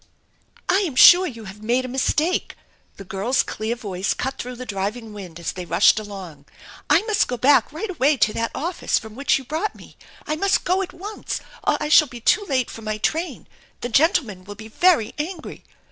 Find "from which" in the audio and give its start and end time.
8.97-9.37